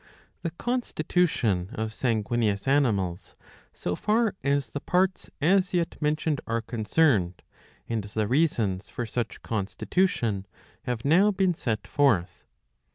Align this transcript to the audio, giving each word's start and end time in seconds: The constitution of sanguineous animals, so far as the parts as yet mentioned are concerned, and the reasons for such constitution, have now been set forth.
The 0.41 0.49
constitution 0.49 1.69
of 1.73 1.93
sanguineous 1.93 2.67
animals, 2.67 3.35
so 3.71 3.95
far 3.95 4.35
as 4.43 4.71
the 4.71 4.79
parts 4.79 5.29
as 5.39 5.75
yet 5.75 6.01
mentioned 6.01 6.41
are 6.47 6.63
concerned, 6.63 7.43
and 7.87 8.03
the 8.03 8.27
reasons 8.27 8.89
for 8.89 9.05
such 9.05 9.43
constitution, 9.43 10.47
have 10.85 11.05
now 11.05 11.29
been 11.29 11.53
set 11.53 11.85
forth. 11.85 12.45